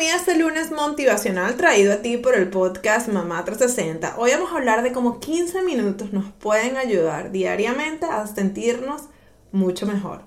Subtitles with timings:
[0.00, 4.14] bienvenida a este lunes motivacional traído a ti por el podcast Mamá 360.
[4.16, 9.02] Hoy vamos a hablar de cómo 15 minutos nos pueden ayudar diariamente a sentirnos
[9.52, 10.22] mucho mejor.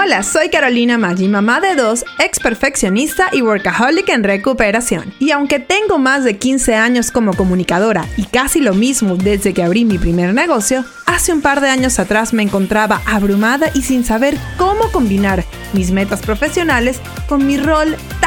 [0.00, 5.12] Hola, soy Carolina Maggi, mamá de dos, ex perfeccionista y workaholic en recuperación.
[5.18, 9.64] Y aunque tengo más de 15 años como comunicadora y casi lo mismo desde que
[9.64, 14.04] abrí mi primer negocio, hace un par de años atrás me encontraba abrumada y sin
[14.04, 17.96] saber cómo combinar mis metas profesionales con mi rol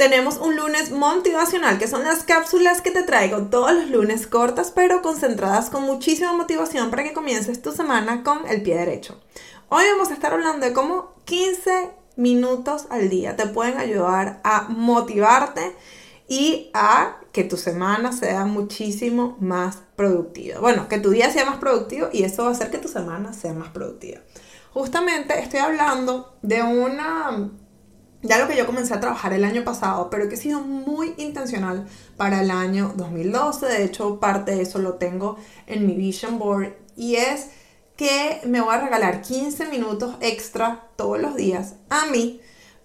[0.00, 4.72] tenemos un lunes motivacional, que son las cápsulas que te traigo todos los lunes cortas,
[4.74, 9.20] pero concentradas con muchísima motivación para que comiences tu semana con el pie derecho.
[9.68, 14.68] Hoy vamos a estar hablando de cómo 15 minutos al día te pueden ayudar a
[14.70, 15.76] motivarte
[16.26, 20.60] y a que tu semana sea muchísimo más productiva.
[20.60, 23.34] Bueno, que tu día sea más productivo y eso va a hacer que tu semana
[23.34, 24.22] sea más productiva.
[24.72, 27.50] Justamente estoy hablando de una
[28.22, 31.14] ya lo que yo comencé a trabajar el año pasado, pero que he sido muy
[31.16, 33.66] intencional para el año 2012.
[33.66, 37.48] De hecho, parte de eso lo tengo en mi vision board y es
[37.96, 42.40] que me voy a regalar 15 minutos extra todos los días a mí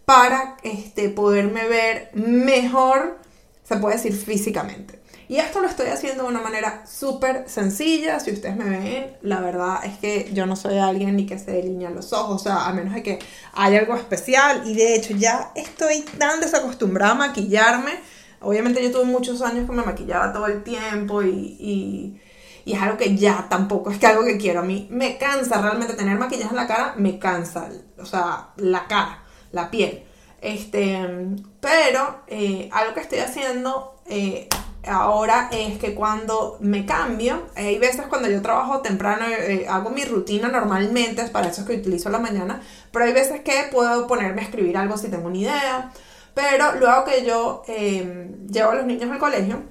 [0.06, 3.20] para este, poderme ver mejor,
[3.64, 5.00] se puede decir físicamente.
[5.28, 8.20] Y esto lo estoy haciendo de una manera súper sencilla.
[8.20, 11.52] Si ustedes me ven, la verdad es que yo no soy alguien ni que se
[11.52, 13.20] delinean los ojos, o sea, a menos de que
[13.54, 14.64] haya algo especial.
[14.66, 17.94] Y de hecho, ya estoy tan desacostumbrada a maquillarme.
[18.42, 22.22] Obviamente, yo tuve muchos años que me maquillaba todo el tiempo y, y,
[22.72, 24.60] es algo que ya tampoco es que algo que quiero.
[24.60, 28.88] A mí me cansa realmente tener maquillaje en la cara, me cansa, o sea, la
[28.88, 30.04] cara, la piel.
[30.42, 31.00] Este,
[31.60, 34.48] pero eh, algo que estoy haciendo eh,
[34.88, 40.06] ahora es que cuando me cambio, hay veces cuando yo trabajo temprano, eh, hago mi
[40.06, 44.08] rutina normalmente, es para eso es que utilizo la mañana, pero hay veces que puedo
[44.08, 45.92] ponerme a escribir algo si tengo una idea,
[46.34, 49.64] pero luego que yo em, llevo a los niños al colegio,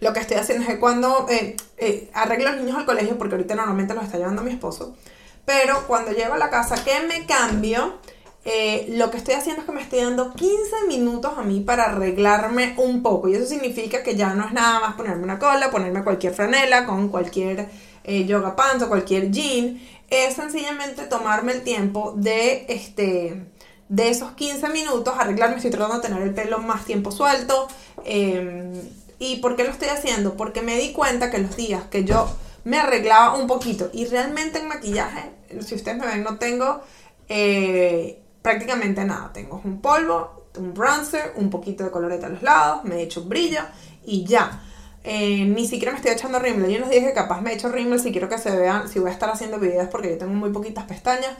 [0.00, 3.16] lo que estoy haciendo es que cuando eh, eh, arreglo a los niños al colegio,
[3.18, 4.96] porque ahorita normalmente los está llevando mi esposo,
[5.44, 7.98] pero cuando llego a la casa que me cambio,
[8.46, 11.84] eh, lo que estoy haciendo es que me estoy dando 15 minutos a mí para
[11.84, 13.28] arreglarme un poco.
[13.28, 16.84] Y eso significa que ya no es nada más ponerme una cola, ponerme cualquier franela
[16.84, 17.70] con cualquier
[18.04, 19.80] eh, yoga pants o cualquier jean.
[20.10, 23.46] Es sencillamente tomarme el tiempo de, este,
[23.88, 25.56] de esos 15 minutos, arreglarme.
[25.56, 27.68] Estoy tratando de tener el pelo más tiempo suelto.
[28.04, 28.74] Em,
[29.18, 30.36] ¿Y por qué lo estoy haciendo?
[30.36, 32.28] Porque me di cuenta que los días que yo
[32.64, 35.30] me arreglaba un poquito y realmente en maquillaje,
[35.60, 36.82] si ustedes me ven, no tengo...
[37.30, 39.32] Eh, prácticamente nada.
[39.32, 43.22] Tengo un polvo, un bronzer, un poquito de colorete a los lados, me he hecho
[43.22, 43.62] un brillo
[44.04, 44.60] y ya.
[45.02, 46.70] Eh, ni siquiera me estoy echando rímel.
[46.70, 48.98] Yo nos dije que capaz me he hecho rímel si quiero que se vean, si
[48.98, 51.30] voy a estar haciendo videos porque yo tengo muy poquitas pestañas.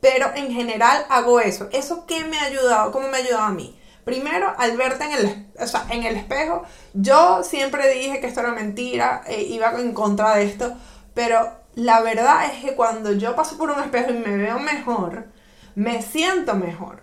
[0.00, 1.68] Pero en general hago eso.
[1.70, 2.90] ¿Eso qué me ha ayudado?
[2.90, 3.78] ¿Cómo me ha ayudado a mí?
[4.04, 5.46] Primero, al verte en el,
[5.90, 10.44] en el espejo, yo siempre dije que esto era mentira, eh, iba en contra de
[10.44, 10.74] esto,
[11.14, 15.37] pero la verdad es que cuando yo paso por un espejo y me veo mejor,
[15.78, 17.02] me siento mejor.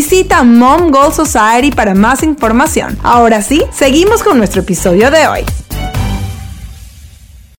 [0.43, 2.97] Mom Goal Society para más información.
[3.03, 5.45] Ahora sí, seguimos con nuestro episodio de hoy.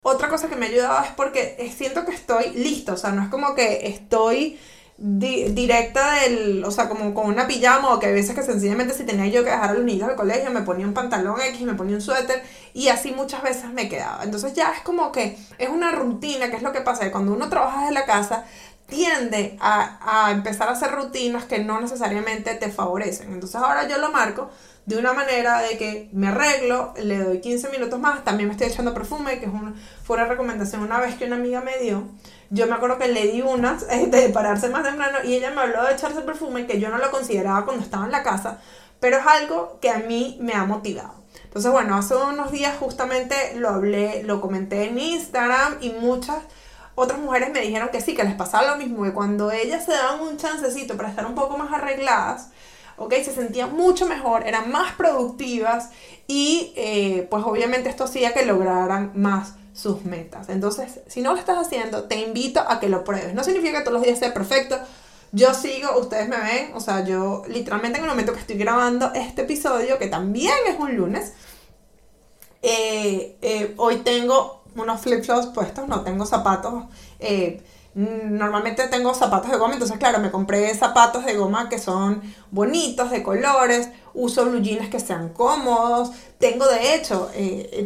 [0.03, 3.23] Otra cosa que me ha ayudado es porque siento que estoy lista, o sea, no
[3.23, 4.59] es como que estoy
[4.99, 9.05] directa del, o sea, como con una pijama o que hay veces que sencillamente si
[9.05, 11.75] tenía yo que dejar a los niños al colegio me ponía un pantalón X, me
[11.75, 12.43] ponía un suéter
[12.75, 14.23] y así muchas veces me quedaba.
[14.23, 17.33] Entonces ya es como que es una rutina, que es lo que pasa, que cuando
[17.33, 18.45] uno trabaja desde la casa
[18.93, 23.33] tiende a, empezar a hacer rutinas que no necesariamente te favorecen.
[23.33, 24.51] Entonces ahora yo lo marco
[24.85, 28.69] de una manera de que me arreglo, le doy 15 minutos más, también me estoy
[28.69, 29.75] echando perfume, que es una,
[30.05, 32.05] fue una recomendación una vez que una amiga me dio.
[32.51, 35.85] Yo me acuerdo que le di unas de pararse más temprano y ella me habló
[35.85, 38.59] de echarse perfume que yo no lo consideraba cuando estaba en la casa,
[39.01, 41.15] pero es algo que a mí me ha motivado.
[41.45, 46.39] Entonces, bueno, hace unos días justamente lo hablé, lo comenté en Instagram y muchas
[46.95, 49.93] otras mujeres me dijeron que sí, que les pasaba lo mismo, que cuando ellas se
[49.93, 52.49] daban un chancecito para estar un poco más arregladas,
[52.97, 53.15] ¿ok?
[53.15, 55.91] Se sentían mucho mejor, eran más productivas
[56.27, 60.49] y eh, pues obviamente esto hacía que lograran más sus metas.
[60.49, 63.35] Entonces, si no lo estás haciendo, te invito a que lo pruebes.
[63.35, 64.79] No significa que todos los días sea perfecto.
[65.33, 69.13] Yo sigo, ustedes me ven, o sea, yo literalmente en el momento que estoy grabando
[69.15, 71.33] este episodio, que también es un lunes,
[72.61, 76.85] eh, eh, hoy tengo unos flip-flops puestos, no tengo zapatos.
[77.19, 77.63] Eh,
[77.95, 83.11] normalmente tengo zapatos de goma, entonces claro, me compré zapatos de goma que son bonitos,
[83.11, 87.31] de colores, uso blue jeans que sean cómodos, tengo de hecho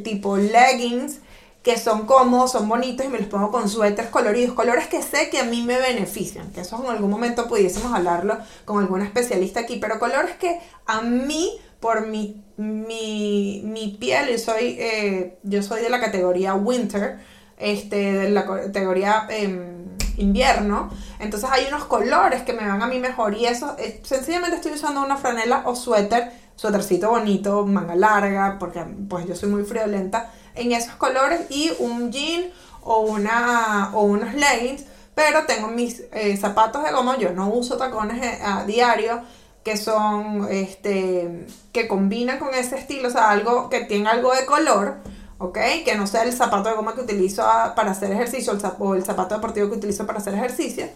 [0.05, 1.19] tipo leggings
[1.67, 5.31] que son cómodos, son bonitos y me los pongo con suéteres coloridos, colores que sé
[5.31, 9.59] que a mí me benefician, que eso en algún momento pudiésemos hablarlo con algún especialista
[9.59, 15.83] aquí, pero colores que a mí, por mi, mi, piel, yo soy, eh, yo soy
[15.83, 17.21] de la categoría winter,
[17.59, 19.87] este, de la categoría em,
[20.17, 20.91] invierno,
[21.21, 24.73] entonces hay unos colores que me van a mí mejor y eso, eh, sencillamente estoy
[24.73, 30.33] usando una franela o suéter, suétercito bonito, manga larga, porque pues yo soy muy friolenta,
[30.57, 32.51] en esos colores y un jean
[32.83, 37.77] o, una, o unos leggings, pero tengo mis eh, zapatos de goma, yo no uso
[37.77, 39.23] tacones a diario,
[39.67, 44.47] que son, este, que combinan con ese estilo, o sea, algo que tiene algo de
[44.47, 44.99] color,
[45.39, 45.59] ¿ok?
[45.85, 47.43] Que no sea el zapato de goma que utilizo
[47.75, 50.87] para hacer ejercicio o el zapato deportivo que utilizo para hacer ejercicio.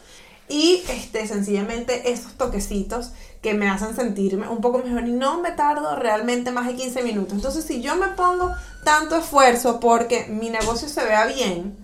[0.49, 3.11] Y este, sencillamente esos toquecitos
[3.43, 7.03] que me hacen sentirme un poco mejor y no me tardo realmente más de 15
[7.03, 7.33] minutos.
[7.33, 8.53] Entonces, si yo me pongo
[8.85, 11.77] tanto esfuerzo porque mi negocio se vea bien,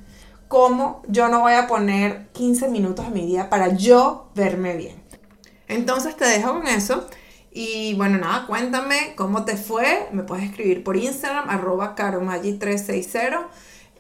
[0.47, 5.06] ¿cómo yo no voy a poner 15 minutos de mi día para yo verme bien?
[5.69, 7.07] Entonces te dejo con eso.
[7.51, 10.09] Y bueno, nada, cuéntame cómo te fue.
[10.13, 13.47] Me puedes escribir por Instagram, arroba caromagi360.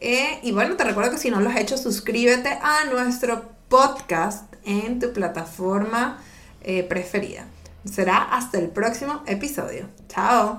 [0.00, 4.52] Eh, y bueno, te recuerdo que si no lo has hecho, suscríbete a nuestro podcast
[4.64, 6.18] en tu plataforma
[6.62, 7.46] eh, preferida.
[7.84, 9.88] Será hasta el próximo episodio.
[10.08, 10.54] Chao.